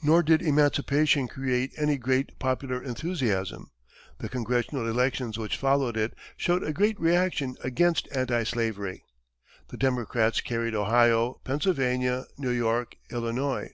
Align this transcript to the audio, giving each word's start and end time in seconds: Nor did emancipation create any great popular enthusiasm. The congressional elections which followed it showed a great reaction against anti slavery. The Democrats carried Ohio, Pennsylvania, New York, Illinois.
Nor 0.00 0.22
did 0.22 0.40
emancipation 0.40 1.26
create 1.26 1.72
any 1.76 1.96
great 1.98 2.38
popular 2.38 2.80
enthusiasm. 2.80 3.72
The 4.18 4.28
congressional 4.28 4.88
elections 4.88 5.36
which 5.36 5.56
followed 5.56 5.96
it 5.96 6.14
showed 6.36 6.62
a 6.62 6.72
great 6.72 7.00
reaction 7.00 7.56
against 7.64 8.06
anti 8.16 8.44
slavery. 8.44 9.02
The 9.70 9.76
Democrats 9.76 10.40
carried 10.40 10.76
Ohio, 10.76 11.40
Pennsylvania, 11.42 12.26
New 12.36 12.50
York, 12.52 12.98
Illinois. 13.10 13.72